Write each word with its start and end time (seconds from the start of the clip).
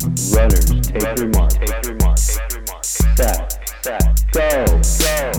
Runners, 0.00 0.64
take 0.80 1.02
remark. 1.18 1.50
Take 1.50 1.86
remark. 1.86 2.16
Set. 2.16 3.58
Set. 3.82 4.24
Go. 4.32 4.64
Go. 4.98 5.32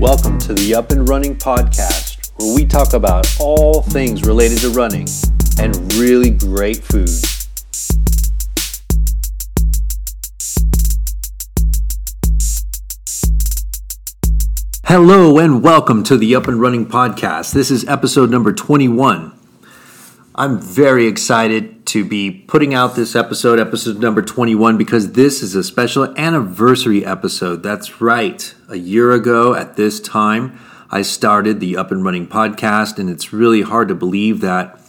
Welcome 0.00 0.40
to 0.40 0.54
the 0.54 0.74
Up 0.76 0.90
and 0.90 1.08
Running 1.08 1.36
Podcast, 1.36 2.32
where 2.40 2.52
we 2.52 2.66
talk 2.66 2.94
about 2.94 3.28
all 3.38 3.82
things 3.82 4.24
related 4.24 4.58
to 4.58 4.70
running 4.70 5.06
and 5.60 5.92
really 5.94 6.30
great 6.30 6.82
food. 6.82 7.29
Hello 14.92 15.38
and 15.38 15.62
welcome 15.62 16.02
to 16.02 16.16
the 16.16 16.34
Up 16.34 16.48
and 16.48 16.60
Running 16.60 16.84
Podcast. 16.84 17.52
This 17.52 17.70
is 17.70 17.86
episode 17.86 18.28
number 18.28 18.52
21. 18.52 19.32
I'm 20.34 20.60
very 20.60 21.06
excited 21.06 21.86
to 21.86 22.04
be 22.04 22.32
putting 22.32 22.74
out 22.74 22.96
this 22.96 23.14
episode, 23.14 23.60
episode 23.60 24.00
number 24.00 24.20
21, 24.20 24.76
because 24.76 25.12
this 25.12 25.44
is 25.44 25.54
a 25.54 25.62
special 25.62 26.12
anniversary 26.18 27.06
episode. 27.06 27.62
That's 27.62 28.00
right. 28.00 28.52
A 28.68 28.74
year 28.74 29.12
ago 29.12 29.54
at 29.54 29.76
this 29.76 30.00
time, 30.00 30.58
I 30.90 31.02
started 31.02 31.60
the 31.60 31.76
Up 31.76 31.92
and 31.92 32.04
Running 32.04 32.26
Podcast, 32.26 32.98
and 32.98 33.08
it's 33.08 33.32
really 33.32 33.62
hard 33.62 33.86
to 33.86 33.94
believe 33.94 34.40
that, 34.40 34.80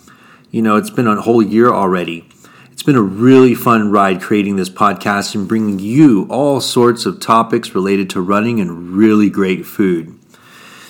you 0.50 0.64
know, 0.64 0.78
it's 0.78 0.90
been 0.90 1.06
a 1.06 1.22
whole 1.22 1.44
year 1.44 1.72
already. 1.72 2.28
It's 2.72 2.84
been 2.84 2.96
a 2.96 3.02
really 3.02 3.54
fun 3.54 3.92
ride 3.92 4.22
creating 4.22 4.56
this 4.56 4.70
podcast 4.70 5.36
and 5.36 5.48
bringing 5.48 5.78
you 5.78 6.26
all 6.30 6.62
sorts 6.62 7.06
of 7.06 7.20
topics 7.20 7.76
related 7.76 8.10
to 8.12 8.22
running 8.22 8.62
and 8.62 8.92
really 8.92 9.30
great 9.30 9.66
food. 9.66 10.18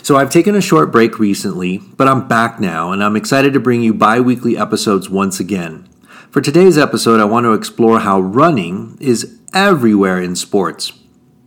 So, 0.03 0.15
I've 0.15 0.29
taken 0.29 0.55
a 0.55 0.61
short 0.61 0.91
break 0.91 1.19
recently, 1.19 1.79
but 1.79 2.07
I'm 2.07 2.27
back 2.27 2.59
now 2.59 2.91
and 2.91 3.03
I'm 3.03 3.15
excited 3.15 3.53
to 3.53 3.59
bring 3.59 3.81
you 3.81 3.93
bi 3.93 4.19
weekly 4.19 4.55
episodes 4.55 5.09
once 5.09 5.39
again. 5.39 5.89
For 6.29 6.39
today's 6.39 6.77
episode, 6.77 7.19
I 7.19 7.25
want 7.25 7.45
to 7.45 7.53
explore 7.53 7.99
how 7.99 8.21
running 8.21 8.97
is 9.01 9.39
everywhere 9.53 10.21
in 10.21 10.35
sports. 10.35 10.93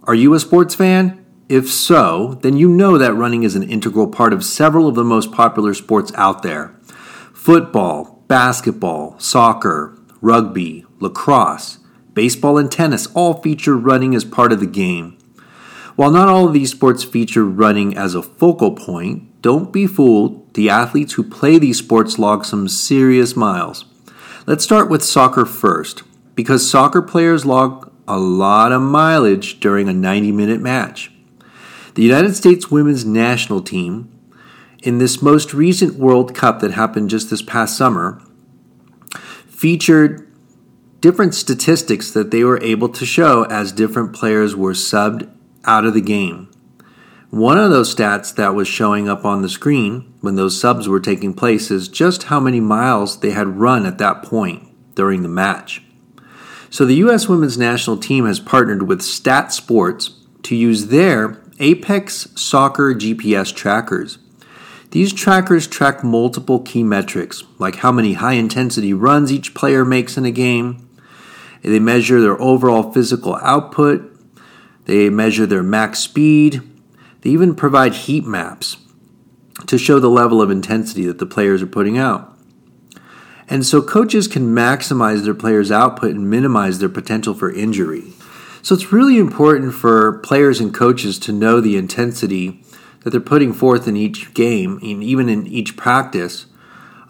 Are 0.02 0.14
you 0.14 0.34
a 0.34 0.40
sports 0.40 0.74
fan? 0.74 1.24
If 1.48 1.70
so, 1.70 2.38
then 2.42 2.56
you 2.56 2.68
know 2.68 2.98
that 2.98 3.14
running 3.14 3.44
is 3.44 3.54
an 3.54 3.62
integral 3.62 4.08
part 4.08 4.32
of 4.32 4.44
several 4.44 4.88
of 4.88 4.94
the 4.94 5.04
most 5.04 5.30
popular 5.30 5.74
sports 5.74 6.12
out 6.16 6.42
there 6.42 6.76
football, 7.32 8.24
basketball, 8.26 9.18
soccer, 9.18 9.93
rugby, 10.24 10.86
lacrosse, 11.00 11.78
baseball, 12.14 12.56
and 12.56 12.72
tennis 12.72 13.06
all 13.14 13.42
feature 13.42 13.76
running 13.76 14.14
as 14.14 14.24
part 14.24 14.52
of 14.52 14.58
the 14.58 14.66
game. 14.66 15.18
While 15.96 16.10
not 16.10 16.28
all 16.28 16.48
of 16.48 16.54
these 16.54 16.70
sports 16.70 17.04
feature 17.04 17.44
running 17.44 17.94
as 17.94 18.14
a 18.14 18.22
focal 18.22 18.72
point, 18.72 19.42
don't 19.42 19.70
be 19.70 19.86
fooled. 19.86 20.54
The 20.54 20.70
athletes 20.70 21.12
who 21.12 21.22
play 21.24 21.58
these 21.58 21.78
sports 21.78 22.18
log 22.18 22.46
some 22.46 22.68
serious 22.68 23.36
miles. 23.36 23.84
Let's 24.46 24.64
start 24.64 24.88
with 24.88 25.04
soccer 25.04 25.44
first, 25.44 26.02
because 26.34 26.68
soccer 26.68 27.02
players 27.02 27.44
log 27.44 27.92
a 28.08 28.18
lot 28.18 28.72
of 28.72 28.80
mileage 28.80 29.60
during 29.60 29.90
a 29.90 29.92
90 29.92 30.32
minute 30.32 30.60
match. 30.60 31.12
The 31.96 32.02
United 32.02 32.34
States 32.34 32.70
women's 32.70 33.04
national 33.04 33.60
team, 33.60 34.10
in 34.82 34.98
this 34.98 35.20
most 35.20 35.52
recent 35.52 35.94
World 35.94 36.34
Cup 36.34 36.60
that 36.60 36.72
happened 36.72 37.10
just 37.10 37.28
this 37.28 37.42
past 37.42 37.76
summer, 37.76 38.22
featured 39.64 40.30
different 41.00 41.34
statistics 41.34 42.10
that 42.10 42.30
they 42.30 42.44
were 42.44 42.62
able 42.62 42.86
to 42.86 43.06
show 43.06 43.44
as 43.44 43.72
different 43.72 44.14
players 44.14 44.54
were 44.54 44.74
subbed 44.74 45.26
out 45.64 45.86
of 45.86 45.94
the 45.94 46.02
game. 46.02 46.46
One 47.30 47.56
of 47.56 47.70
those 47.70 47.94
stats 47.94 48.34
that 48.34 48.54
was 48.54 48.68
showing 48.68 49.08
up 49.08 49.24
on 49.24 49.40
the 49.40 49.48
screen 49.48 50.12
when 50.20 50.34
those 50.34 50.60
subs 50.60 50.86
were 50.86 51.00
taking 51.00 51.32
place 51.32 51.70
is 51.70 51.88
just 51.88 52.24
how 52.24 52.38
many 52.38 52.60
miles 52.60 53.20
they 53.20 53.30
had 53.30 53.58
run 53.58 53.86
at 53.86 53.96
that 53.96 54.22
point 54.22 54.68
during 54.94 55.22
the 55.22 55.30
match. 55.30 55.82
So 56.68 56.84
the 56.84 56.96
U.S. 56.96 57.26
women's 57.26 57.56
national 57.56 57.96
team 57.96 58.26
has 58.26 58.40
partnered 58.40 58.82
with 58.82 59.00
Stat 59.00 59.50
Sports 59.50 60.10
to 60.42 60.54
use 60.54 60.88
their 60.88 61.42
Apex 61.58 62.28
Soccer 62.36 62.94
GPS 62.94 63.50
trackers 63.56 64.18
these 64.94 65.12
trackers 65.12 65.66
track 65.66 66.04
multiple 66.04 66.60
key 66.60 66.84
metrics, 66.84 67.42
like 67.58 67.74
how 67.74 67.90
many 67.90 68.12
high 68.12 68.34
intensity 68.34 68.94
runs 68.94 69.32
each 69.32 69.52
player 69.52 69.84
makes 69.84 70.16
in 70.16 70.24
a 70.24 70.30
game. 70.30 70.88
They 71.62 71.80
measure 71.80 72.20
their 72.20 72.40
overall 72.40 72.92
physical 72.92 73.34
output. 73.42 74.08
They 74.84 75.10
measure 75.10 75.46
their 75.46 75.64
max 75.64 75.98
speed. 75.98 76.62
They 77.22 77.30
even 77.30 77.56
provide 77.56 77.92
heat 77.94 78.24
maps 78.24 78.76
to 79.66 79.78
show 79.78 79.98
the 79.98 80.08
level 80.08 80.40
of 80.40 80.48
intensity 80.48 81.06
that 81.06 81.18
the 81.18 81.26
players 81.26 81.60
are 81.60 81.66
putting 81.66 81.98
out. 81.98 82.32
And 83.48 83.66
so 83.66 83.82
coaches 83.82 84.28
can 84.28 84.54
maximize 84.54 85.24
their 85.24 85.34
players' 85.34 85.72
output 85.72 86.12
and 86.12 86.30
minimize 86.30 86.78
their 86.78 86.88
potential 86.88 87.34
for 87.34 87.52
injury. 87.52 88.12
So 88.62 88.76
it's 88.76 88.92
really 88.92 89.18
important 89.18 89.74
for 89.74 90.18
players 90.18 90.60
and 90.60 90.72
coaches 90.72 91.18
to 91.18 91.32
know 91.32 91.60
the 91.60 91.76
intensity 91.76 92.64
that 93.04 93.10
they're 93.10 93.20
putting 93.20 93.52
forth 93.52 93.86
in 93.86 93.96
each 93.96 94.34
game, 94.34 94.78
even 94.82 95.28
in 95.28 95.46
each 95.46 95.76
practice. 95.76 96.46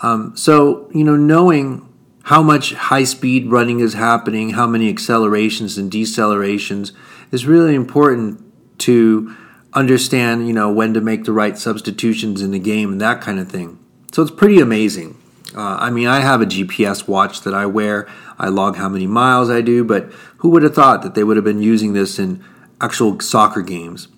Um, 0.03 0.37
so, 0.37 0.91
you 0.93 1.05
know, 1.05 1.17
knowing 1.17 1.89
how 2.25 2.43
much 2.43 2.75
high 2.75 3.05
speed 3.05 3.51
running 3.51 3.81
is 3.81 3.95
happening, 3.95 4.51
how 4.51 4.67
many 4.67 4.89
accelerations 4.89 5.79
and 5.79 5.91
decelerations 5.91 6.93
is 7.31 7.47
really 7.47 7.75
important 7.75 8.41
to 8.79 9.35
understand, 9.73 10.47
you 10.47 10.53
know, 10.53 10.71
when 10.73 10.95
to 10.95 11.01
make 11.01 11.25
the 11.25 11.33
right 11.33 11.57
substitutions 11.57 12.43
in 12.43 12.51
the 12.51 12.59
game 12.59 12.93
and 12.93 13.01
that 13.01 13.21
kind 13.21 13.39
of 13.39 13.49
thing. 13.49 13.79
So 14.13 14.23
it's 14.23 14.31
pretty 14.31 14.61
amazing. 14.61 15.21
Uh, 15.55 15.77
I 15.81 15.91
mean, 15.91 16.09
I 16.09 16.21
have 16.21 16.41
a 16.41 16.47
GPS 16.47 17.07
watch 17.07 17.43
that 17.43 17.55
I 17.55 17.67
wear. 17.67 18.09
I 18.39 18.49
log 18.49 18.77
how 18.77 18.89
many 18.89 19.07
miles 19.07 19.51
I 19.51 19.61
do, 19.61 19.85
but 19.85 20.11
who 20.39 20.49
would 20.51 20.63
have 20.65 20.75
thought 20.75 21.03
that 21.03 21.15
they 21.15 21.23
would 21.23 21.37
have 21.37 21.45
been 21.45 21.63
using 21.63 21.93
this 21.93 22.19
in 22.19 22.45
actual 22.81 23.21
soccer 23.21 23.63
games? 23.63 24.09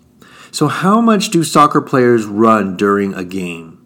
So, 0.51 0.69
how 0.69 1.01
much 1.01 1.31
do 1.31 1.45
soccer 1.45 1.81
players 1.81 2.25
run 2.25 2.77
during 2.77 3.15
a 3.15 3.25
game? 3.25 3.77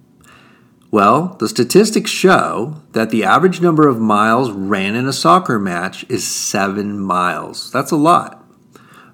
Well, 0.90 1.36
the 1.38 1.48
statistics 1.48 2.10
show 2.10 2.82
that 2.92 3.10
the 3.10 3.22
average 3.22 3.60
number 3.60 3.86
of 3.86 4.00
miles 4.00 4.50
ran 4.50 4.96
in 4.96 5.06
a 5.06 5.12
soccer 5.12 5.58
match 5.58 6.04
is 6.08 6.26
seven 6.26 6.98
miles. 6.98 7.70
That's 7.70 7.92
a 7.92 7.96
lot. 7.96 8.44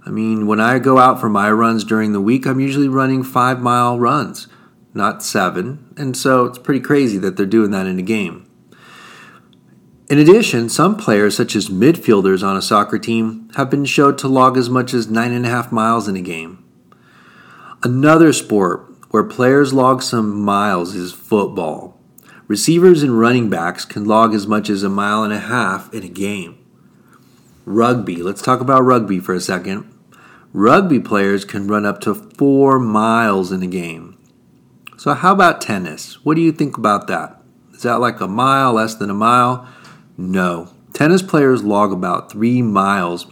I 0.07 0.11
mean, 0.11 0.47
when 0.47 0.61
I 0.61 0.79
go 0.79 0.99
out 0.99 1.21
for 1.21 1.29
my 1.29 1.51
runs 1.51 1.84
during 1.84 2.12
the 2.12 2.21
week, 2.21 2.47
I'm 2.47 2.61
usually 2.61 2.89
running 2.89 3.23
five 3.23 3.61
mile 3.61 3.99
runs, 3.99 4.49
not 4.95 5.23
seven. 5.23 5.93
And 5.99 6.17
so 6.17 6.47
it's 6.47 6.59
pretty 6.59 6.81
crazy 6.81 7.19
that 7.19 7.37
they're 7.37 7.45
doing 7.45 7.73
that 7.73 7.87
in 7.87 7.99
a 7.99 8.03
game. 8.03 8.49
In 10.09 10.19
addition, 10.19 10.69
some 10.69 10.97
players, 10.97 11.37
such 11.37 11.57
as 11.57 11.69
midfielders 11.69 12.47
on 12.47 12.57
a 12.57 12.63
soccer 12.63 12.99
team, 12.99 13.51
have 13.57 13.69
been 13.69 13.84
shown 13.84 14.17
to 14.19 14.28
log 14.28 14.57
as 14.57 14.71
much 14.71 14.95
as 14.95 15.11
nine 15.11 15.33
and 15.33 15.45
a 15.45 15.51
half 15.51 15.73
miles 15.73 16.07
in 16.07 16.17
a 16.17 16.23
game. 16.23 16.65
Another 17.86 18.32
sport 18.32 18.84
where 19.10 19.22
players 19.22 19.72
log 19.72 20.02
some 20.02 20.41
miles 20.41 20.97
is 20.97 21.12
football. 21.12 21.97
Receivers 22.48 23.04
and 23.04 23.16
running 23.16 23.48
backs 23.48 23.84
can 23.84 24.04
log 24.04 24.34
as 24.34 24.44
much 24.44 24.69
as 24.69 24.82
a 24.82 24.88
mile 24.88 25.22
and 25.22 25.32
a 25.32 25.38
half 25.38 25.94
in 25.94 26.02
a 26.02 26.08
game. 26.08 26.58
Rugby, 27.64 28.16
let's 28.24 28.42
talk 28.42 28.58
about 28.58 28.82
rugby 28.82 29.20
for 29.20 29.34
a 29.34 29.41
second. 29.41 29.88
Rugby 30.52 30.98
players 30.98 31.44
can 31.44 31.69
run 31.69 31.86
up 31.86 32.00
to 32.00 32.12
four 32.12 32.80
miles 32.80 33.52
in 33.52 33.62
a 33.62 33.69
game. 33.69 34.18
So, 34.97 35.14
how 35.14 35.32
about 35.32 35.60
tennis? 35.60 36.24
What 36.24 36.34
do 36.34 36.41
you 36.41 36.50
think 36.50 36.76
about 36.76 37.06
that? 37.06 37.41
Is 37.72 37.82
that 37.82 38.00
like 38.00 38.20
a 38.20 38.26
mile, 38.26 38.72
less 38.72 38.97
than 38.97 39.10
a 39.10 39.14
mile? 39.14 39.68
No. 40.18 40.72
Tennis 40.92 41.22
players 41.22 41.62
log 41.62 41.92
about 41.92 42.32
three 42.32 42.62
miles 42.62 43.28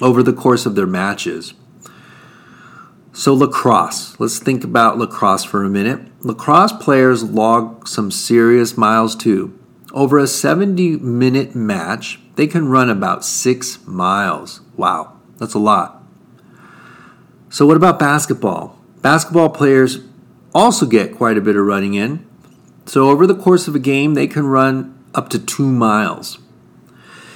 over 0.00 0.22
the 0.22 0.32
course 0.32 0.64
of 0.64 0.74
their 0.74 0.86
matches. 0.86 1.52
So, 3.16 3.32
lacrosse. 3.32 4.18
Let's 4.18 4.40
think 4.40 4.64
about 4.64 4.98
lacrosse 4.98 5.44
for 5.44 5.62
a 5.62 5.70
minute. 5.70 6.00
Lacrosse 6.24 6.72
players 6.72 7.22
log 7.22 7.86
some 7.86 8.10
serious 8.10 8.76
miles 8.76 9.14
too. 9.14 9.56
Over 9.92 10.18
a 10.18 10.26
70 10.26 10.96
minute 10.96 11.54
match, 11.54 12.18
they 12.34 12.48
can 12.48 12.66
run 12.66 12.90
about 12.90 13.24
six 13.24 13.78
miles. 13.86 14.62
Wow, 14.76 15.16
that's 15.38 15.54
a 15.54 15.60
lot. 15.60 16.02
So, 17.50 17.66
what 17.66 17.76
about 17.76 18.00
basketball? 18.00 18.80
Basketball 19.00 19.50
players 19.50 20.00
also 20.52 20.84
get 20.84 21.14
quite 21.14 21.38
a 21.38 21.40
bit 21.40 21.54
of 21.54 21.64
running 21.64 21.94
in. 21.94 22.26
So, 22.84 23.08
over 23.08 23.28
the 23.28 23.36
course 23.36 23.68
of 23.68 23.76
a 23.76 23.78
game, 23.78 24.14
they 24.14 24.26
can 24.26 24.44
run 24.44 24.92
up 25.14 25.28
to 25.28 25.38
two 25.38 25.70
miles. 25.70 26.40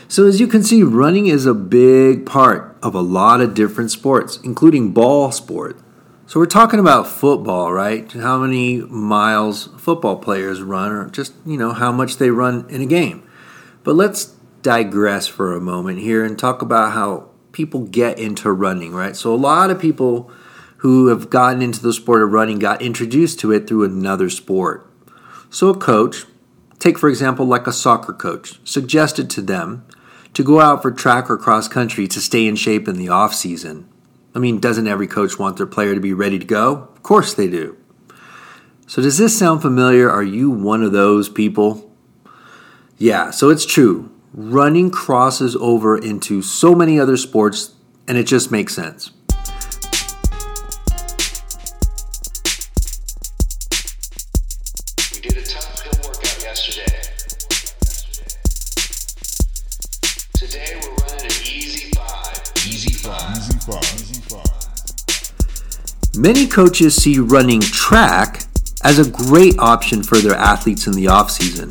So, 0.08 0.26
as 0.26 0.40
you 0.40 0.48
can 0.48 0.64
see, 0.64 0.82
running 0.82 1.28
is 1.28 1.46
a 1.46 1.54
big 1.54 2.26
part 2.26 2.67
of 2.82 2.94
a 2.94 3.00
lot 3.00 3.40
of 3.40 3.54
different 3.54 3.90
sports, 3.90 4.38
including 4.42 4.92
ball 4.92 5.32
sport. 5.32 5.78
So, 6.26 6.38
we're 6.38 6.46
talking 6.46 6.78
about 6.78 7.06
football, 7.06 7.72
right? 7.72 8.10
How 8.12 8.38
many 8.38 8.82
miles 8.82 9.70
football 9.78 10.16
players 10.16 10.60
run, 10.60 10.92
or 10.92 11.08
just, 11.08 11.32
you 11.46 11.56
know, 11.56 11.72
how 11.72 11.90
much 11.90 12.19
they 12.19 12.30
run 12.30 12.66
in 12.69 12.82
a 12.82 12.86
game. 12.86 13.22
But 13.82 13.94
let's 13.94 14.34
digress 14.60 15.26
for 15.26 15.54
a 15.54 15.60
moment 15.60 16.00
here 16.00 16.25
and 16.25 16.38
talk 16.38 16.60
about 16.60 16.92
how 16.92 17.30
people 17.52 17.80
get 17.80 18.19
into 18.19 18.52
running, 18.52 18.92
right? 18.92 19.16
So, 19.16 19.34
a 19.34 19.36
lot 19.36 19.70
of 19.70 19.80
people 19.80 20.30
who 20.78 21.06
have 21.06 21.30
gotten 21.30 21.62
into 21.62 21.80
the 21.80 21.92
sport 21.92 22.22
of 22.22 22.30
running 22.30 22.58
got 22.58 22.82
introduced 22.82 23.40
to 23.40 23.50
it 23.50 23.66
through 23.66 23.84
another 23.84 24.28
sport. 24.28 24.86
So, 25.48 25.70
a 25.70 25.76
coach, 25.76 26.25
take 26.78 26.98
for 26.98 27.08
example, 27.08 27.46
like 27.46 27.66
a 27.66 27.72
soccer 27.72 28.12
coach, 28.12 28.60
suggested 28.64 29.30
to 29.30 29.40
them 29.40 29.86
to 30.38 30.44
go 30.44 30.61
out 30.61 30.81
for 30.82 30.93
track 30.93 31.29
or 31.29 31.37
cross 31.37 31.67
country 31.67 32.06
to 32.06 32.20
stay 32.20 32.46
in 32.46 32.55
shape 32.55 32.87
in 32.87 32.96
the 32.96 33.08
off 33.08 33.35
season. 33.35 33.88
I 34.37 34.38
mean, 34.38 34.61
doesn't 34.61 34.87
every 34.87 35.08
coach 35.08 35.37
want 35.37 35.56
their 35.56 35.67
player 35.67 35.96
to 35.96 36.00
be 36.00 36.12
ready 36.12 36.38
to 36.38 36.44
go? 36.44 36.88
Of 36.94 37.02
course 37.02 37.35
they 37.35 37.49
do. 37.49 37.76
So, 38.87 39.02
does 39.02 39.19
this 39.19 39.37
sound 39.37 39.62
familiar? 39.62 40.08
Are 40.08 40.23
you 40.23 40.49
one 40.49 40.85
of 40.85 40.93
those 40.93 41.29
people? 41.29 41.93
Yeah, 42.99 43.32
so 43.32 43.50
it's 43.50 43.67
true. 43.67 44.12
Running 44.32 44.93
crosses 44.93 45.56
over 45.56 45.99
into 45.99 46.40
so 46.40 46.73
many 46.73 47.00
other 47.00 47.17
sports, 47.17 47.75
and 48.06 48.17
it 48.17 48.29
just 48.29 48.52
makes 48.52 48.76
sense. 48.76 49.11
Many 66.18 66.48
coaches 66.48 66.96
see 66.96 67.20
running 67.20 67.60
track 67.60 68.42
as 68.82 68.98
a 68.98 69.08
great 69.08 69.56
option 69.60 70.02
for 70.02 70.18
their 70.18 70.34
athletes 70.34 70.88
in 70.88 70.94
the 70.94 71.06
off 71.06 71.30
season. 71.30 71.70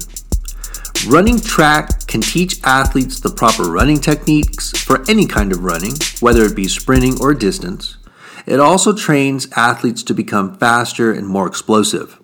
Running 1.06 1.42
track 1.42 2.08
can 2.08 2.22
teach 2.22 2.64
athletes 2.64 3.20
the 3.20 3.30
proper 3.30 3.64
running 3.64 4.00
techniques 4.00 4.72
for 4.72 5.04
any 5.10 5.26
kind 5.26 5.52
of 5.52 5.66
running, 5.66 5.96
whether 6.22 6.46
it 6.46 6.56
be 6.56 6.70
sprinting 6.70 7.18
or 7.20 7.34
distance. 7.34 7.98
It 8.46 8.62
also 8.62 8.96
trains 8.96 9.50
athletes 9.58 10.02
to 10.04 10.14
become 10.14 10.58
faster 10.58 11.12
and 11.12 11.28
more 11.28 11.46
explosive. 11.46 12.18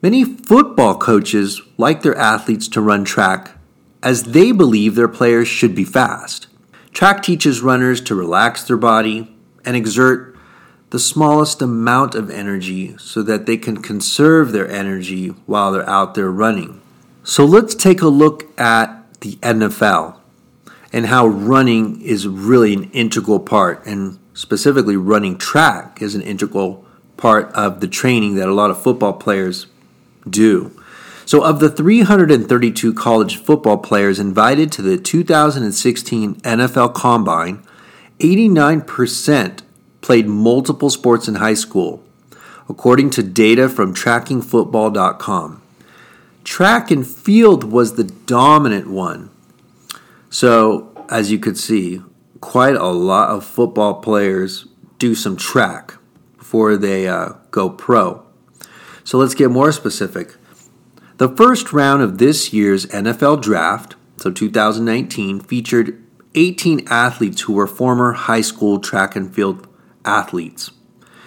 Many 0.00 0.24
football 0.24 0.96
coaches 0.96 1.60
like 1.76 2.00
their 2.00 2.16
athletes 2.16 2.68
to 2.68 2.80
run 2.80 3.04
track 3.04 3.50
as 4.02 4.22
they 4.22 4.50
believe 4.50 4.94
their 4.94 5.08
players 5.08 5.46
should 5.46 5.74
be 5.74 5.84
fast. 5.84 6.46
Track 6.94 7.22
teaches 7.22 7.60
runners 7.60 8.00
to 8.00 8.14
relax 8.14 8.64
their 8.64 8.78
body 8.78 9.36
and 9.62 9.76
exert 9.76 10.31
the 10.92 10.98
smallest 10.98 11.62
amount 11.62 12.14
of 12.14 12.28
energy 12.28 12.94
so 12.98 13.22
that 13.22 13.46
they 13.46 13.56
can 13.56 13.78
conserve 13.78 14.52
their 14.52 14.70
energy 14.70 15.28
while 15.46 15.72
they're 15.72 15.88
out 15.88 16.14
there 16.14 16.30
running. 16.30 16.78
So 17.24 17.46
let's 17.46 17.74
take 17.74 18.02
a 18.02 18.08
look 18.08 18.46
at 18.60 19.02
the 19.22 19.36
NFL 19.36 20.18
and 20.92 21.06
how 21.06 21.26
running 21.26 21.98
is 22.02 22.28
really 22.28 22.74
an 22.74 22.90
integral 22.90 23.40
part, 23.40 23.86
and 23.86 24.18
specifically 24.34 24.98
running 24.98 25.38
track 25.38 26.02
is 26.02 26.14
an 26.14 26.20
integral 26.20 26.84
part 27.16 27.50
of 27.54 27.80
the 27.80 27.88
training 27.88 28.34
that 28.34 28.48
a 28.48 28.52
lot 28.52 28.70
of 28.70 28.82
football 28.82 29.14
players 29.14 29.68
do. 30.28 30.78
So, 31.24 31.42
of 31.42 31.60
the 31.60 31.70
332 31.70 32.92
college 32.92 33.38
football 33.38 33.78
players 33.78 34.18
invited 34.18 34.70
to 34.72 34.82
the 34.82 34.98
2016 34.98 36.34
NFL 36.42 36.92
Combine, 36.92 37.62
89% 38.18 39.62
played 40.02 40.26
multiple 40.26 40.90
sports 40.90 41.26
in 41.26 41.36
high 41.36 41.54
school, 41.54 42.02
according 42.68 43.08
to 43.10 43.22
data 43.22 43.68
from 43.68 43.94
trackingfootball.com. 43.94 45.62
Track 46.44 46.90
and 46.90 47.06
field 47.06 47.64
was 47.64 47.94
the 47.94 48.04
dominant 48.04 48.88
one. 48.88 49.30
So, 50.28 50.92
as 51.08 51.30
you 51.30 51.38
could 51.38 51.56
see, 51.56 52.02
quite 52.40 52.74
a 52.74 52.88
lot 52.88 53.30
of 53.30 53.44
football 53.44 53.94
players 53.94 54.66
do 54.98 55.14
some 55.14 55.36
track 55.36 55.94
before 56.36 56.76
they 56.76 57.08
uh, 57.08 57.30
go 57.50 57.70
pro. 57.70 58.22
So 59.04 59.18
let's 59.18 59.34
get 59.34 59.50
more 59.50 59.72
specific. 59.72 60.36
The 61.16 61.28
first 61.28 61.72
round 61.72 62.02
of 62.02 62.18
this 62.18 62.52
year's 62.52 62.86
NFL 62.86 63.42
draft, 63.42 63.94
so 64.16 64.30
2019, 64.30 65.40
featured 65.40 66.02
18 66.34 66.86
athletes 66.88 67.42
who 67.42 67.52
were 67.52 67.66
former 67.66 68.12
high 68.12 68.40
school 68.40 68.80
track 68.80 69.14
and 69.16 69.32
field 69.34 69.66
athletes. 70.04 70.70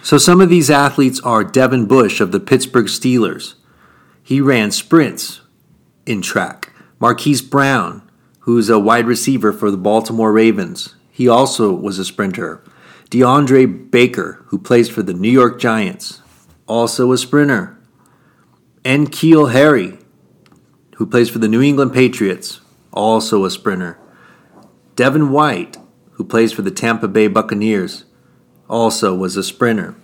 So 0.01 0.17
some 0.17 0.39
of 0.39 0.49
these 0.49 0.69
athletes 0.69 1.19
are 1.21 1.43
Devin 1.43 1.87
Bush 1.87 2.21
of 2.21 2.31
the 2.31 2.39
Pittsburgh 2.39 2.85
Steelers. 2.85 3.55
He 4.21 4.39
ran 4.39 4.71
sprints 4.71 5.41
in 6.05 6.21
track. 6.21 6.73
Marquise 6.99 7.41
Brown, 7.41 8.07
who's 8.41 8.69
a 8.69 8.79
wide 8.79 9.07
receiver 9.07 9.51
for 9.51 9.71
the 9.71 9.77
Baltimore 9.77 10.31
Ravens, 10.31 10.95
he 11.11 11.27
also 11.27 11.73
was 11.73 11.97
a 11.97 12.05
sprinter. 12.05 12.63
DeAndre 13.09 13.89
Baker, 13.89 14.43
who 14.47 14.57
plays 14.57 14.89
for 14.89 15.01
the 15.01 15.13
New 15.13 15.29
York 15.29 15.59
Giants, 15.59 16.21
also 16.67 17.11
a 17.11 17.17
sprinter. 17.17 17.77
And 18.83 19.09
N'Keal 19.09 19.51
Harry, 19.51 19.97
who 20.97 21.05
plays 21.05 21.29
for 21.29 21.39
the 21.39 21.47
New 21.47 21.61
England 21.61 21.93
Patriots, 21.93 22.61
also 22.91 23.45
a 23.45 23.51
sprinter. 23.51 23.97
Devin 24.95 25.29
White, 25.29 25.77
who 26.11 26.23
plays 26.23 26.51
for 26.53 26.61
the 26.61 26.71
Tampa 26.71 27.07
Bay 27.07 27.27
Buccaneers, 27.27 28.05
also 28.69 29.13
was 29.15 29.35
a 29.37 29.43
sprinter. 29.43 29.95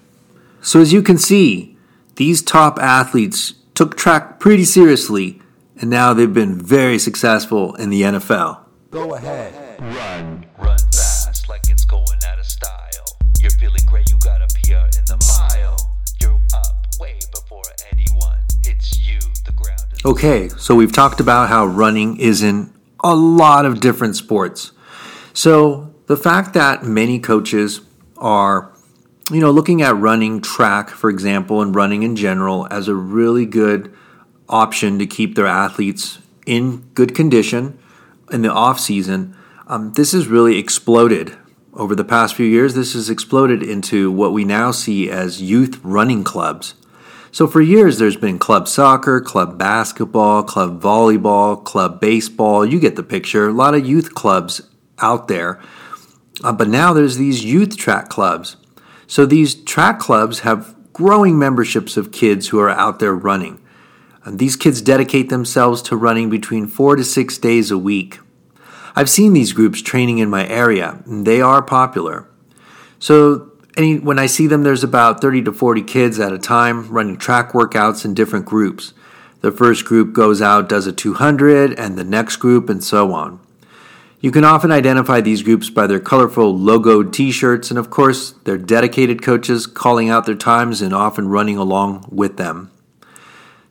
So, 0.61 0.79
as 0.79 0.93
you 0.93 1.01
can 1.01 1.17
see, 1.17 1.77
these 2.15 2.41
top 2.41 2.77
athletes 2.79 3.53
took 3.73 3.97
track 3.97 4.39
pretty 4.39 4.65
seriously, 4.65 5.41
and 5.79 5.89
now 5.89 6.13
they've 6.13 6.33
been 6.33 6.59
very 6.61 6.99
successful 6.99 7.73
in 7.75 7.89
the 7.89 8.01
NFL. 8.03 8.59
Go 8.91 9.15
ahead. 9.15 9.79
Run. 9.81 10.45
Run 10.59 10.77
fast 10.93 11.49
like 11.49 11.61
it's 11.69 11.85
going 11.85 12.05
out 12.29 12.37
of 12.37 12.45
style. 12.45 13.17
You're 13.39 13.49
feeling 13.51 13.81
great, 13.87 14.09
you 14.11 14.17
got 14.19 14.41
a 14.41 14.47
PR 14.47 14.85
in 14.99 15.05
the 15.07 15.17
mile. 15.27 15.77
You're 16.21 16.39
up 16.53 16.85
way 16.99 17.17
before 17.33 17.63
anyone. 17.91 18.37
It's 18.63 18.99
you, 18.99 19.17
the 19.45 19.53
ground. 19.53 19.79
is- 19.93 20.05
Okay, 20.05 20.49
so 20.49 20.75
we've 20.75 20.91
talked 20.91 21.19
about 21.19 21.49
how 21.49 21.65
running 21.65 22.17
is 22.17 22.43
in 22.43 22.71
a 23.03 23.15
lot 23.15 23.65
of 23.65 23.79
different 23.79 24.15
sports. 24.15 24.73
So 25.33 25.95
the 26.05 26.17
fact 26.17 26.53
that 26.53 26.83
many 26.83 27.17
coaches 27.19 27.79
are, 28.21 28.71
you 29.29 29.41
know, 29.41 29.51
looking 29.51 29.81
at 29.81 29.95
running 29.97 30.41
track, 30.41 30.89
for 30.89 31.09
example, 31.09 31.61
and 31.61 31.75
running 31.75 32.03
in 32.03 32.15
general 32.15 32.67
as 32.71 32.87
a 32.87 32.95
really 32.95 33.45
good 33.45 33.93
option 34.47 34.99
to 34.99 35.05
keep 35.05 35.35
their 35.35 35.47
athletes 35.47 36.19
in 36.45 36.83
good 36.93 37.15
condition 37.15 37.77
in 38.31 38.41
the 38.41 38.51
off 38.51 38.79
season, 38.79 39.35
um, 39.67 39.93
this 39.93 40.11
has 40.11 40.27
really 40.27 40.57
exploded 40.57 41.35
over 41.73 41.95
the 41.95 42.03
past 42.03 42.35
few 42.35 42.45
years. 42.45 42.73
This 42.73 42.93
has 42.93 43.09
exploded 43.09 43.63
into 43.63 44.11
what 44.11 44.33
we 44.33 44.43
now 44.43 44.71
see 44.71 45.09
as 45.09 45.41
youth 45.41 45.79
running 45.83 46.23
clubs. 46.23 46.75
So 47.31 47.47
for 47.47 47.61
years, 47.61 47.97
there's 47.97 48.17
been 48.17 48.39
club 48.39 48.67
soccer, 48.67 49.21
club 49.21 49.57
basketball, 49.57 50.43
club 50.43 50.81
volleyball, 50.81 51.63
club 51.63 52.01
baseball. 52.01 52.65
You 52.65 52.79
get 52.79 52.97
the 52.97 53.03
picture. 53.03 53.47
A 53.47 53.53
lot 53.53 53.73
of 53.73 53.85
youth 53.85 54.13
clubs 54.13 54.61
out 54.99 55.29
there. 55.29 55.61
Uh, 56.43 56.51
but 56.51 56.67
now 56.67 56.93
there's 56.93 57.17
these 57.17 57.43
youth 57.43 57.77
track 57.77 58.09
clubs. 58.09 58.57
So 59.07 59.25
these 59.25 59.55
track 59.55 59.99
clubs 59.99 60.39
have 60.39 60.75
growing 60.93 61.37
memberships 61.37 61.97
of 61.97 62.11
kids 62.11 62.49
who 62.49 62.59
are 62.59 62.69
out 62.69 62.99
there 62.99 63.13
running. 63.13 63.61
And 64.23 64.39
these 64.39 64.55
kids 64.55 64.81
dedicate 64.81 65.29
themselves 65.29 65.81
to 65.83 65.95
running 65.95 66.29
between 66.29 66.67
four 66.67 66.95
to 66.95 67.03
six 67.03 67.37
days 67.37 67.71
a 67.71 67.77
week. 67.77 68.19
I've 68.95 69.09
seen 69.09 69.33
these 69.33 69.53
groups 69.53 69.81
training 69.81 70.19
in 70.19 70.29
my 70.29 70.47
area, 70.47 71.01
and 71.05 71.25
they 71.25 71.41
are 71.41 71.61
popular. 71.61 72.27
So 72.99 73.51
any, 73.77 73.99
when 73.99 74.19
I 74.19 74.25
see 74.25 74.47
them, 74.47 74.63
there's 74.63 74.83
about 74.83 75.21
30 75.21 75.43
to 75.43 75.53
40 75.53 75.81
kids 75.83 76.19
at 76.19 76.33
a 76.33 76.37
time 76.37 76.87
running 76.89 77.17
track 77.17 77.53
workouts 77.53 78.05
in 78.05 78.13
different 78.13 78.45
groups. 78.45 78.93
The 79.39 79.51
first 79.51 79.85
group 79.85 80.13
goes 80.13 80.41
out, 80.41 80.69
does 80.69 80.85
a 80.85 80.91
200, 80.91 81.73
and 81.79 81.97
the 81.97 82.03
next 82.03 82.35
group, 82.37 82.69
and 82.69 82.83
so 82.83 83.13
on. 83.13 83.39
You 84.21 84.29
can 84.29 84.43
often 84.43 84.71
identify 84.71 85.19
these 85.19 85.41
groups 85.41 85.71
by 85.71 85.87
their 85.87 85.99
colorful 85.99 86.55
logoed 86.55 87.11
t 87.11 87.31
shirts, 87.31 87.71
and 87.71 87.79
of 87.79 87.89
course, 87.89 88.33
their 88.43 88.57
dedicated 88.57 89.23
coaches 89.23 89.65
calling 89.65 90.11
out 90.11 90.27
their 90.27 90.35
times 90.35 90.79
and 90.79 90.93
often 90.93 91.27
running 91.27 91.57
along 91.57 92.05
with 92.11 92.37
them. 92.37 92.69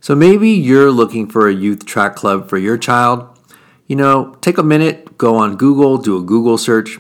So 0.01 0.17
maybe 0.17 0.51
you're 0.51 0.91
looking 0.91 1.29
for 1.29 1.47
a 1.47 1.55
youth 1.55 1.87
track 1.87 2.17
club 2.17 2.49
for 2.49 2.59
your 2.59 2.77
child. 2.77 3.29
You 3.87 3.95
know, 3.95 4.35
take 4.41 4.59
a 4.59 4.65
minute, 4.65 5.17
go 5.17 5.37
on 5.37 5.57
Google, 5.57 5.99
do 5.99 6.17
a 6.17 6.23
Google 6.23 6.59
search, 6.59 6.99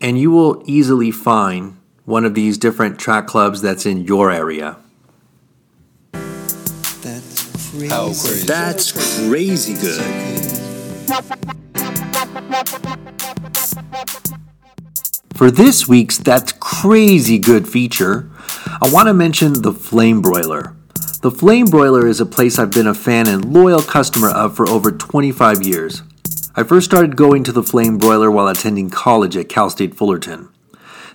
and 0.00 0.18
you 0.18 0.32
will 0.32 0.60
easily 0.66 1.12
find 1.12 1.76
one 2.06 2.24
of 2.24 2.34
these 2.34 2.58
different 2.58 2.98
track 2.98 3.28
clubs 3.28 3.62
that's 3.62 3.86
in 3.86 4.04
your 4.04 4.32
area. 4.32 4.78
That's 7.02 7.70
crazy. 7.70 7.88
How 7.88 8.06
crazy. 8.06 8.46
That's 8.46 9.28
crazy 9.28 9.74
good. 9.74 11.56
For 15.34 15.52
this 15.52 15.86
week's 15.86 16.18
That's 16.18 16.52
Crazy 16.52 17.38
Good 17.38 17.68
feature, 17.68 18.28
I 18.82 18.90
want 18.90 19.06
to 19.06 19.14
mention 19.14 19.62
the 19.62 19.72
Flame 19.72 20.20
Broiler. 20.20 20.74
The 21.22 21.30
Flame 21.30 21.66
Broiler 21.66 22.08
is 22.08 22.20
a 22.20 22.26
place 22.26 22.58
I've 22.58 22.72
been 22.72 22.88
a 22.88 22.94
fan 22.94 23.28
and 23.28 23.52
loyal 23.52 23.82
customer 23.82 24.30
of 24.30 24.56
for 24.56 24.68
over 24.68 24.90
25 24.90 25.62
years. 25.62 26.02
I 26.56 26.64
first 26.64 26.86
started 26.86 27.14
going 27.14 27.44
to 27.44 27.52
the 27.52 27.62
Flame 27.62 27.98
Broiler 27.98 28.32
while 28.32 28.48
attending 28.48 28.90
college 28.90 29.36
at 29.36 29.48
Cal 29.48 29.70
State 29.70 29.94
Fullerton. 29.94 30.48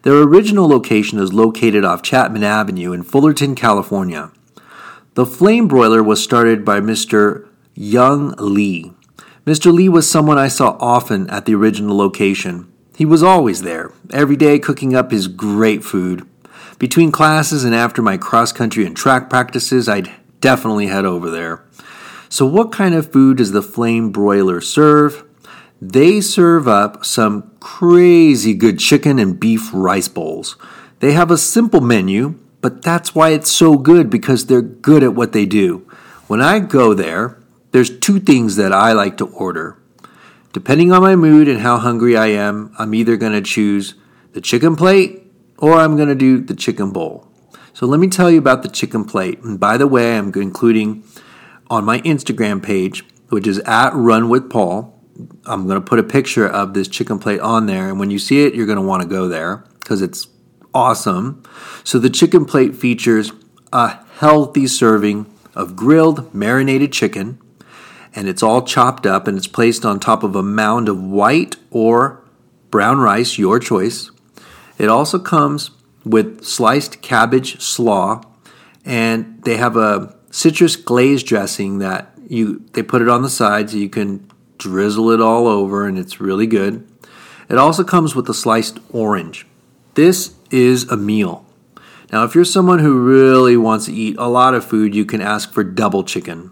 Their 0.04 0.22
original 0.22 0.70
location 0.70 1.20
is 1.20 1.34
located 1.34 1.84
off 1.84 2.02
Chapman 2.02 2.44
Avenue 2.44 2.94
in 2.94 3.04
Fullerton, 3.04 3.56
California. 3.56 4.32
The 5.16 5.26
flame 5.26 5.68
broiler 5.68 6.02
was 6.04 6.24
started 6.24 6.64
by 6.64 6.80
Mr. 6.80 7.48
Young 7.74 8.36
Lee. 8.38 8.94
Mr. 9.46 9.72
Lee 9.72 9.88
was 9.88 10.10
someone 10.10 10.40
I 10.40 10.48
saw 10.48 10.76
often 10.80 11.30
at 11.30 11.46
the 11.46 11.54
original 11.54 11.96
location. 11.96 12.68
He 12.98 13.06
was 13.06 13.22
always 13.22 13.62
there, 13.62 13.92
every 14.12 14.36
day 14.36 14.58
cooking 14.58 14.96
up 14.96 15.12
his 15.12 15.28
great 15.28 15.84
food. 15.84 16.28
Between 16.80 17.12
classes 17.12 17.64
and 17.64 17.76
after 17.76 18.02
my 18.02 18.18
cross 18.18 18.52
country 18.52 18.88
and 18.88 18.98
track 18.98 19.30
practices, 19.30 19.88
I'd 19.88 20.12
definitely 20.42 20.88
head 20.88 21.06
over 21.06 21.30
there. 21.30 21.64
So, 22.28 22.48
what 22.48 22.72
kind 22.72 22.96
of 22.96 23.12
food 23.12 23.38
does 23.38 23.52
the 23.52 23.62
flame 23.62 24.12
broiler 24.12 24.62
serve? 24.62 25.24
They 25.80 26.22
serve 26.22 26.68
up 26.68 27.06
some 27.06 27.52
crazy 27.60 28.56
good 28.56 28.80
chicken 28.80 29.20
and 29.20 29.40
beef 29.40 29.70
rice 29.72 30.08
bowls. 30.08 30.56
They 31.02 31.12
have 31.12 31.30
a 31.30 31.38
simple 31.38 31.82
menu, 31.82 32.40
but 32.62 32.82
that's 32.82 33.14
why 33.14 33.30
it's 33.30 33.52
so 33.52 33.78
good 33.78 34.10
because 34.10 34.48
they're 34.48 34.64
good 34.64 35.04
at 35.04 35.14
what 35.14 35.34
they 35.34 35.46
do. 35.46 35.88
When 36.26 36.42
I 36.42 36.58
go 36.58 36.96
there, 36.96 37.38
there's 37.76 38.00
two 38.00 38.22
things 38.22 38.56
that 38.56 38.72
I 38.72 38.94
like 38.94 39.18
to 39.18 39.26
order. 39.26 39.78
Depending 40.54 40.94
on 40.94 41.02
my 41.02 41.18
mood 41.18 41.50
and 41.50 41.60
how 41.60 41.78
hungry 41.78 42.16
I 42.16 42.28
am, 42.28 42.74
I'm 42.80 42.96
either 42.96 43.18
going 43.18 43.34
to 43.34 43.42
choose 43.42 43.96
the 44.32 44.40
chicken 44.40 44.78
plate 44.78 45.30
or 45.58 45.74
I'm 45.74 45.98
going 45.98 46.08
to 46.08 46.16
do 46.16 46.40
the 46.40 46.56
chicken 46.56 46.92
bowl. 46.92 47.28
So 47.74 47.86
let 47.86 48.00
me 48.00 48.08
tell 48.08 48.32
you 48.32 48.40
about 48.40 48.64
the 48.64 48.70
chicken 48.70 49.04
plate. 49.04 49.42
And 49.42 49.60
by 49.60 49.76
the 49.76 49.88
way, 49.88 50.18
I'm 50.18 50.32
including 50.34 51.04
on 51.70 51.84
my 51.84 52.00
Instagram 52.00 52.64
page, 52.64 53.04
which 53.28 53.46
is 53.46 53.60
at 53.66 53.94
Run 53.94 54.30
with 54.30 54.50
Paul. 54.50 54.98
I'm 55.46 55.68
going 55.68 55.78
to 55.78 55.86
put 55.86 56.00
a 56.00 56.04
picture 56.04 56.48
of 56.48 56.74
this 56.74 56.88
chicken 56.88 57.20
plate 57.20 57.42
on 57.42 57.66
there. 57.66 57.90
And 57.90 58.00
when 58.00 58.10
you 58.10 58.20
see 58.20 58.46
it, 58.46 58.56
you're 58.56 58.68
going 58.68 58.78
to 58.78 58.82
want 58.86 59.04
to 59.04 59.10
go 59.10 59.28
there 59.28 59.66
because 59.80 60.02
it's 60.02 60.30
awesome. 60.74 61.44
So 61.84 62.00
the 62.00 62.10
chicken 62.10 62.46
plate 62.46 62.74
features 62.74 63.34
a 63.74 64.00
healthy 64.20 64.66
serving 64.66 65.26
of 65.54 65.76
grilled 65.76 66.34
marinated 66.34 66.94
chicken, 66.94 67.42
and 68.16 68.30
it's 68.30 68.42
all 68.42 68.62
chopped 68.62 69.06
up 69.06 69.28
and 69.28 69.38
it's 69.38 69.48
placed 69.48 69.86
on 69.86 70.00
top 70.00 70.24
of 70.24 70.36
a 70.36 70.42
mound 70.42 70.88
of 70.88 71.02
white 71.04 71.58
or 71.70 72.24
brown 72.72 73.00
rice, 73.00 73.38
your 73.38 73.60
choice. 73.60 74.10
It 74.78 74.90
also 74.90 75.20
comes 75.20 75.72
with 76.04 76.44
sliced 76.44 77.02
cabbage 77.02 77.60
slaw, 77.62 78.22
and 78.86 79.42
they 79.44 79.58
have 79.58 79.76
a 79.76 80.16
citrus 80.32 80.76
glaze 80.76 81.24
dressing 81.24 81.80
that 81.80 82.12
you 82.28 82.66
they 82.74 82.84
put 82.84 83.02
it 83.02 83.10
on 83.10 83.22
the 83.22 83.30
side 83.30 83.70
so 83.70 83.78
you 83.78 83.90
can 83.90 84.30
drizzle 84.58 85.12
it 85.12 85.22
all 85.22 85.48
over, 85.48 85.88
and 85.88 85.98
it's 85.98 86.20
really 86.20 86.48
good. 86.48 86.88
It 87.50 87.58
also 87.58 87.84
comes 87.84 88.16
with 88.16 88.30
a 88.30 88.34
sliced 88.34 88.80
orange. 88.92 89.46
This 89.94 90.36
is 90.52 90.90
a 90.90 90.98
meal. 90.98 91.46
Now, 92.12 92.24
if 92.24 92.36
you're 92.36 92.46
someone 92.46 92.80
who 92.80 93.00
really 93.00 93.58
wants 93.58 93.86
to 93.86 93.94
eat 93.94 94.16
a 94.18 94.28
lot 94.28 94.54
of 94.54 94.66
food, 94.66 94.96
you 94.96 95.06
can 95.06 95.22
ask 95.22 95.52
for 95.52 95.64
double 95.64 96.04
chicken. 96.04 96.52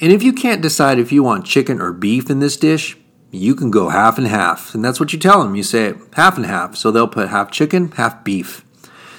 And 0.00 0.12
if 0.12 0.22
you 0.22 0.32
can't 0.32 0.62
decide 0.62 0.98
if 0.98 1.10
you 1.10 1.22
want 1.22 1.44
chicken 1.44 1.80
or 1.80 1.92
beef 1.92 2.30
in 2.30 2.40
this 2.40 2.56
dish, 2.56 2.96
you 3.30 3.54
can 3.54 3.70
go 3.70 3.88
half 3.88 4.16
and 4.18 4.26
half. 4.26 4.74
And 4.74 4.84
that's 4.84 5.00
what 5.00 5.12
you 5.12 5.18
tell 5.18 5.42
them. 5.42 5.56
You 5.56 5.62
say 5.62 5.94
half 6.14 6.36
and 6.36 6.46
half. 6.46 6.76
So 6.76 6.90
they'll 6.90 7.08
put 7.08 7.28
half 7.28 7.50
chicken, 7.50 7.90
half 7.92 8.24
beef. 8.24 8.64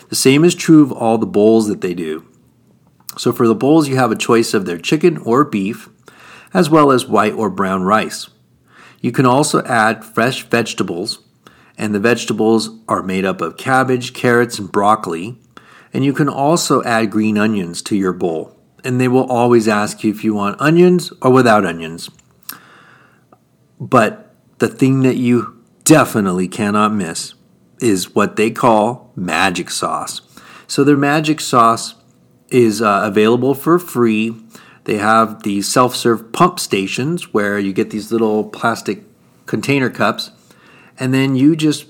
The 0.10 0.16
same 0.16 0.44
is 0.44 0.56
true 0.56 0.82
of 0.82 0.92
all 0.92 1.18
the 1.18 1.28
bowls 1.28 1.68
that 1.68 1.82
they 1.82 1.94
do. 1.94 2.26
So 3.18 3.32
for 3.32 3.48
the 3.48 3.56
bowls, 3.56 3.88
you 3.88 3.98
have 3.98 4.12
a 4.12 4.16
choice 4.16 4.54
of 4.54 4.66
their 4.66 4.78
chicken 4.78 5.18
or 5.18 5.44
beef, 5.44 5.90
as 6.54 6.70
well 6.70 6.92
as 6.92 7.06
white 7.06 7.34
or 7.34 7.50
brown 7.50 7.84
rice. 7.84 8.30
You 9.02 9.12
can 9.12 9.26
also 9.26 9.64
add 9.64 10.04
fresh 10.04 10.44
vegetables 10.44 11.20
and 11.80 11.96
the 11.96 12.00
vegetables 12.00 12.70
are 12.90 13.02
made 13.02 13.24
up 13.24 13.40
of 13.40 13.56
cabbage, 13.56 14.14
carrots, 14.14 14.60
and 14.60 14.70
broccoli. 14.70 15.40
And 15.94 16.04
you 16.04 16.12
can 16.12 16.28
also 16.28 16.84
add 16.84 17.10
green 17.10 17.38
onions 17.38 17.82
to 17.84 17.96
your 17.96 18.12
bowl. 18.12 18.59
And 18.84 19.00
they 19.00 19.08
will 19.08 19.30
always 19.30 19.68
ask 19.68 20.04
you 20.04 20.12
if 20.12 20.24
you 20.24 20.34
want 20.34 20.60
onions 20.62 21.12
or 21.22 21.32
without 21.32 21.66
onions. 21.66 22.10
But 23.80 24.34
the 24.60 24.68
thing 24.68 25.02
that 25.02 25.18
you 25.18 25.64
definitely 25.84 26.48
cannot 26.48 26.94
miss 26.94 27.34
is 27.82 28.14
what 28.14 28.36
they 28.36 28.52
call 28.52 29.12
magic 29.16 29.70
sauce. 29.70 30.22
So 30.68 30.84
their 30.84 30.98
magic 30.98 31.40
sauce 31.42 31.96
is 32.50 32.82
uh, 32.82 33.02
available 33.04 33.54
for 33.54 33.80
free. 33.80 34.36
They 34.84 34.98
have 34.98 35.44
the 35.44 35.62
self 35.62 35.96
serve 35.96 36.32
pump 36.32 36.60
stations 36.60 37.34
where 37.34 37.60
you 37.60 37.74
get 37.74 37.90
these 37.90 38.12
little 38.12 38.44
plastic 38.44 39.04
container 39.46 39.90
cups 39.90 40.32
and 41.00 41.14
then 41.14 41.36
you 41.36 41.56
just 41.56 41.88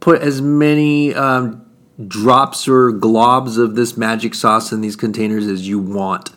put 0.00 0.20
as 0.20 0.42
many 0.42 1.14
um, 1.14 1.64
drops 2.06 2.66
or 2.66 2.92
globs 2.92 3.58
of 3.58 3.76
this 3.76 3.96
magic 3.96 4.34
sauce 4.34 4.72
in 4.72 4.80
these 4.80 4.96
containers 4.96 5.46
as 5.46 5.66
you 5.68 5.78
want. 5.78 6.30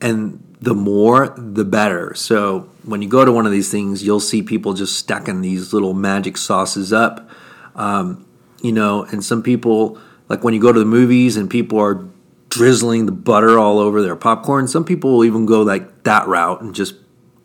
And 0.00 0.42
the 0.60 0.74
more, 0.74 1.34
the 1.36 1.64
better. 1.64 2.14
So 2.14 2.70
when 2.84 3.00
you 3.00 3.08
go 3.08 3.24
to 3.24 3.32
one 3.32 3.46
of 3.46 3.52
these 3.52 3.70
things, 3.70 4.02
you'll 4.02 4.20
see 4.20 4.42
people 4.42 4.74
just 4.74 4.98
stacking 4.98 5.40
these 5.40 5.72
little 5.72 5.94
magic 5.94 6.36
sauces 6.36 6.92
up. 6.92 7.30
Um, 7.74 8.26
you 8.62 8.72
know, 8.72 9.04
and 9.04 9.24
some 9.24 9.42
people, 9.42 9.98
like 10.28 10.44
when 10.44 10.52
you 10.52 10.60
go 10.60 10.72
to 10.72 10.78
the 10.78 10.84
movies 10.84 11.36
and 11.36 11.48
people 11.48 11.78
are 11.78 12.06
drizzling 12.50 13.06
the 13.06 13.12
butter 13.12 13.58
all 13.58 13.78
over 13.78 14.02
their 14.02 14.16
popcorn, 14.16 14.68
some 14.68 14.84
people 14.84 15.12
will 15.12 15.24
even 15.24 15.46
go 15.46 15.62
like 15.62 16.02
that 16.02 16.26
route 16.26 16.60
and 16.60 16.74
just 16.74 16.94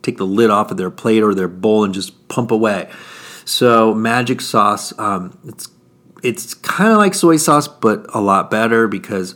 take 0.01 0.17
the 0.17 0.25
lid 0.25 0.49
off 0.49 0.71
of 0.71 0.77
their 0.77 0.91
plate 0.91 1.23
or 1.23 1.33
their 1.33 1.47
bowl 1.47 1.83
and 1.83 1.93
just 1.93 2.27
pump 2.27 2.51
away. 2.51 2.89
So 3.45 3.93
magic 3.93 4.41
sauce, 4.41 4.97
um, 4.99 5.37
it's 5.45 5.67
it's 6.23 6.53
kind 6.53 6.91
of 6.91 6.97
like 6.97 7.13
soy 7.13 7.37
sauce, 7.37 7.67
but 7.67 8.05
a 8.13 8.21
lot 8.21 8.49
better 8.49 8.87
because 8.87 9.35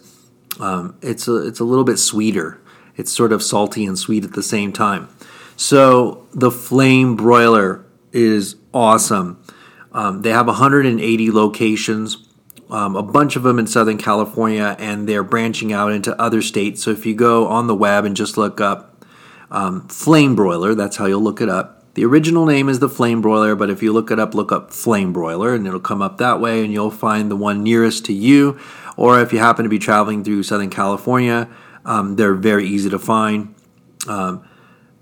um, 0.60 0.98
it's 1.02 1.28
a 1.28 1.48
it's 1.48 1.60
a 1.60 1.64
little 1.64 1.84
bit 1.84 1.98
sweeter. 1.98 2.62
It's 2.96 3.12
sort 3.12 3.32
of 3.32 3.42
salty 3.42 3.86
and 3.86 3.98
sweet 3.98 4.24
at 4.24 4.34
the 4.34 4.44
same 4.44 4.74
time. 4.74 5.08
So 5.56 6.28
the 6.34 6.52
flame 6.52 7.16
broiler 7.16 7.86
is 8.12 8.56
awesome. 8.74 9.44
Um, 9.92 10.22
they 10.22 10.30
have 10.32 10.48
180 10.48 11.32
locations, 11.32 12.18
um, 12.70 12.96
a 12.96 13.04
bunch 13.04 13.36
of 13.36 13.44
them 13.44 13.58
in 13.58 13.68
Southern 13.68 13.98
California, 13.98 14.76
and 14.80 15.08
they're 15.08 15.24
branching 15.24 15.74
out 15.74 15.92
into 15.92 16.20
other 16.22 16.42
states. 16.42 16.84
So 16.84 16.92
if 16.92 17.06
you 17.06 17.16
go 17.16 17.48
on 17.48 17.68
the 17.68 17.76
web 17.76 18.06
and 18.06 18.16
just 18.16 18.38
look 18.38 18.62
up 18.62 19.06
um, 19.50 19.88
flame 19.88 20.36
broiler, 20.36 20.76
that's 20.76 20.98
how 20.98 21.06
you'll 21.06 21.22
look 21.22 21.42
it 21.42 21.50
up 21.50 21.79
the 21.96 22.05
original 22.05 22.46
name 22.46 22.69
is 22.69 22.79
the 22.79 22.89
flame 22.89 23.22
broiler, 23.22 23.55
but 23.55 23.69
if 23.69 23.81
you 23.81 23.91
look 23.91 24.12
it 24.12 24.19
up, 24.19 24.34
look 24.34 24.51
up 24.51 24.72
flame 24.72 25.12
broiler 25.12 25.53
and 25.53 25.65
it'll 25.67 25.79
come 25.79 26.01
up 26.01 26.17
that 26.17 26.39
way 26.39 26.63
and 26.63 26.72
you'll 26.72 26.91
find 26.91 27.29
the 27.29 27.36
one 27.36 27.63
nearest 27.63 28.05
to 28.05 28.13
you. 28.13 28.60
Or 28.96 29.19
if 29.22 29.34
you 29.34 29.39
happen 29.39 29.63
to 29.63 29.69
be 29.69 29.79
traveling 29.79 30.24
through 30.24 30.43
Southern 30.43 30.69
California, 30.69 31.50
um, 31.86 32.15
they're 32.15 32.36
very 32.36 32.67
easy 32.67 32.89
to 32.89 33.00
find. 33.00 33.55
Um, 34.08 34.46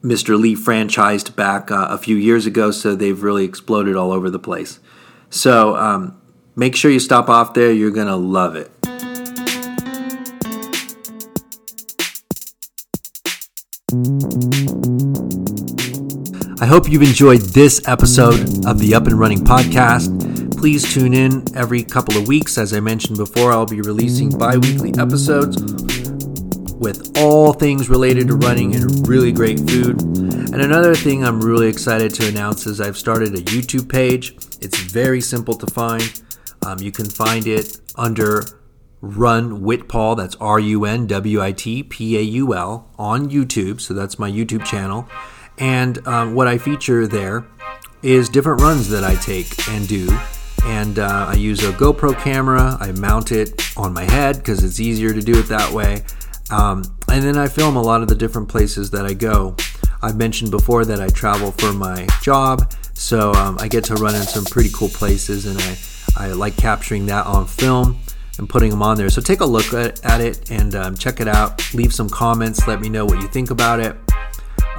Mr. 0.03 0.39
Lee 0.39 0.55
franchised 0.55 1.35
back 1.35 1.71
uh, 1.71 1.87
a 1.89 1.97
few 1.97 2.15
years 2.15 2.45
ago, 2.45 2.71
so 2.71 2.95
they've 2.95 3.21
really 3.21 3.43
exploded 3.43 3.95
all 3.95 4.11
over 4.11 4.29
the 4.29 4.39
place. 4.39 4.79
So 5.29 5.75
um, 5.75 6.21
make 6.55 6.75
sure 6.75 6.91
you 6.91 6.99
stop 6.99 7.29
off 7.29 7.53
there, 7.53 7.71
you're 7.71 7.91
going 7.91 8.07
to 8.07 8.15
love 8.15 8.55
it. 8.55 8.71
I 16.59 16.65
hope 16.65 16.89
you've 16.89 17.03
enjoyed 17.03 17.41
this 17.41 17.87
episode 17.87 18.65
of 18.65 18.79
the 18.79 18.95
Up 18.95 19.05
and 19.05 19.13
Running 19.13 19.43
Podcast. 19.43 20.57
Please 20.57 20.91
tune 20.91 21.13
in 21.13 21.43
every 21.55 21.83
couple 21.83 22.17
of 22.17 22.27
weeks. 22.27 22.57
As 22.57 22.73
I 22.73 22.79
mentioned 22.79 23.17
before, 23.17 23.51
I'll 23.51 23.67
be 23.67 23.81
releasing 23.81 24.35
bi 24.35 24.57
weekly 24.57 24.91
episodes 24.97 25.61
with 26.73 27.15
all 27.19 27.53
things 27.53 27.89
related 27.89 28.29
to 28.29 28.35
running 28.37 28.73
and 28.73 29.07
really 29.07 29.31
great 29.31 29.59
food. 29.69 30.01
And 30.01 30.59
another 30.59 30.95
thing 30.95 31.23
I'm 31.23 31.41
really 31.41 31.67
excited 31.67 32.11
to 32.15 32.27
announce 32.27 32.65
is 32.65 32.81
I've 32.81 32.97
started 32.97 33.35
a 33.35 33.41
YouTube 33.41 33.87
page. 33.87 34.31
It's 34.59 34.79
very 34.79 35.21
simple 35.21 35.53
to 35.53 35.67
find. 35.67 36.21
Um, 36.65 36.79
you 36.79 36.91
can 36.91 37.05
find 37.05 37.45
it 37.45 37.77
under 37.95 38.43
Run 39.01 39.61
Wit 39.61 39.87
Paul. 39.87 40.15
That's 40.15 40.35
R 40.37 40.59
U 40.59 40.85
N 40.85 41.05
W 41.05 41.39
I 41.39 41.51
T 41.51 41.83
P 41.83 42.17
A 42.17 42.21
U 42.21 42.55
L 42.55 42.89
on 42.97 43.29
YouTube. 43.29 43.79
So 43.79 43.93
that's 43.93 44.17
my 44.17 44.31
YouTube 44.31 44.65
channel. 44.65 45.07
And 45.57 46.05
um, 46.07 46.35
what 46.35 46.47
I 46.47 46.57
feature 46.57 47.07
there 47.07 47.45
is 48.03 48.29
different 48.29 48.61
runs 48.61 48.89
that 48.89 49.03
I 49.03 49.15
take 49.15 49.67
and 49.69 49.87
do. 49.87 50.15
And 50.65 50.99
uh, 50.99 51.27
I 51.29 51.33
use 51.33 51.63
a 51.63 51.71
GoPro 51.71 52.17
camera. 52.17 52.77
I 52.79 52.91
mount 52.91 53.31
it 53.31 53.77
on 53.77 53.93
my 53.93 54.03
head 54.03 54.37
because 54.37 54.63
it's 54.63 54.79
easier 54.79 55.13
to 55.13 55.21
do 55.21 55.39
it 55.39 55.47
that 55.47 55.71
way. 55.71 56.03
Um, 56.49 56.83
and 57.09 57.23
then 57.23 57.37
I 57.37 57.47
film 57.47 57.75
a 57.75 57.81
lot 57.81 58.01
of 58.01 58.07
the 58.07 58.15
different 58.15 58.49
places 58.49 58.91
that 58.91 59.05
I 59.05 59.13
go. 59.13 59.55
I've 60.01 60.17
mentioned 60.17 60.51
before 60.51 60.85
that 60.85 61.01
I 61.01 61.09
travel 61.09 61.51
for 61.51 61.73
my 61.73 62.07
job, 62.21 62.71
so 62.93 63.33
um, 63.33 63.57
I 63.59 63.67
get 63.67 63.83
to 63.85 63.95
run 63.95 64.15
in 64.15 64.21
some 64.21 64.45
pretty 64.45 64.69
cool 64.73 64.89
places, 64.89 65.45
and 65.45 65.57
I, 65.59 66.27
I 66.27 66.31
like 66.33 66.55
capturing 66.55 67.07
that 67.07 67.25
on 67.25 67.47
film 67.47 67.99
and 68.37 68.47
putting 68.47 68.69
them 68.69 68.83
on 68.83 68.97
there. 68.97 69.09
So 69.09 69.21
take 69.21 69.39
a 69.39 69.45
look 69.45 69.73
at, 69.73 70.05
at 70.05 70.21
it 70.21 70.51
and 70.51 70.75
um, 70.75 70.95
check 70.95 71.19
it 71.19 71.27
out. 71.27 71.73
Leave 71.73 71.93
some 71.93 72.09
comments. 72.09 72.67
Let 72.67 72.79
me 72.79 72.89
know 72.89 73.05
what 73.05 73.19
you 73.21 73.27
think 73.27 73.49
about 73.49 73.79
it. 73.79 73.95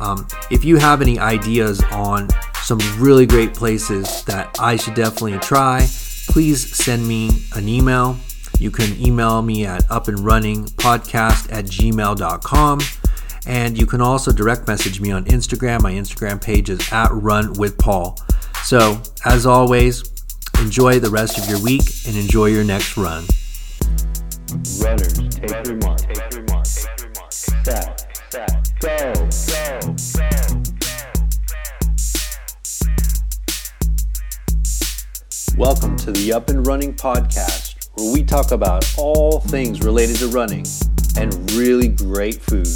Um, 0.00 0.26
if 0.50 0.64
you 0.64 0.76
have 0.76 1.02
any 1.02 1.18
ideas 1.18 1.82
on 1.92 2.28
some 2.62 2.78
really 2.98 3.26
great 3.26 3.54
places 3.54 4.22
that 4.24 4.54
I 4.58 4.76
should 4.76 4.94
definitely 4.94 5.38
try, 5.38 5.86
please 6.28 6.76
send 6.76 7.06
me 7.06 7.30
an 7.54 7.68
email 7.68 8.18
You 8.58 8.70
can 8.70 9.00
email 9.00 9.40
me 9.40 9.66
at 9.66 9.84
upandrunningpodcast 9.84 11.52
at 11.52 11.64
gmail.com. 11.66 12.80
And 13.46 13.78
you 13.78 13.86
can 13.86 14.00
also 14.00 14.32
direct 14.32 14.66
message 14.66 15.00
me 15.00 15.12
on 15.12 15.24
Instagram. 15.26 15.82
My 15.82 15.92
Instagram 15.92 16.42
page 16.42 16.68
is 16.68 16.80
at 16.92 17.10
Run 17.12 17.52
with 17.54 17.78
Paul. 17.78 18.18
So, 18.64 19.00
as 19.24 19.46
always, 19.46 20.02
enjoy 20.60 20.98
the 20.98 21.08
rest 21.08 21.38
of 21.38 21.48
your 21.48 21.62
week 21.62 21.84
and 22.06 22.16
enjoy 22.16 22.46
your 22.46 22.64
next 22.64 22.96
run. 22.96 23.24
Runners, 24.80 25.14
take 25.14 25.50
mark. 25.82 26.00
Take. 26.00 26.14
Take 26.14 26.32
your 26.32 26.44
mark. 26.44 26.66
Set. 27.32 28.17
Set. 28.30 28.72
Go. 28.80 29.14
Go. 29.14 29.96
Welcome 35.56 35.96
to 35.96 36.12
the 36.12 36.32
Up 36.34 36.50
and 36.50 36.66
Running 36.66 36.94
Podcast, 36.94 37.88
where 37.94 38.12
we 38.12 38.22
talk 38.22 38.50
about 38.50 38.84
all 38.98 39.40
things 39.40 39.82
related 39.82 40.16
to 40.16 40.28
running 40.28 40.66
and 41.16 41.50
really 41.52 41.88
great 41.88 42.42
food. 42.42 42.66